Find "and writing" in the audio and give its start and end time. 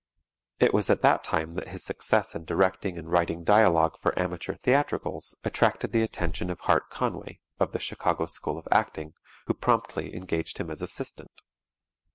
2.97-3.43